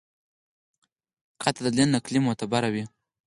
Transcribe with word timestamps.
قاطع 1.41 1.61
دلیل 1.65 1.79
نقلي 1.95 2.19
معتبر 2.25 2.63
وي. 2.73 2.83